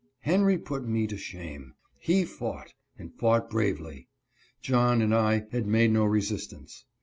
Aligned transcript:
Henry 0.21 0.57
put 0.57 0.83
me 0.87 1.05
to 1.05 1.15
shame; 1.15 1.75
he 1.99 2.25
fought, 2.25 2.73
and 2.97 3.13
fought 3.13 3.51
bravely. 3.51 4.07
John 4.59 4.99
and 4.99 5.13
I 5.13 5.45
had 5.51 5.67
made 5.67 5.91
no 5.91 6.05
resistance. 6.05 6.85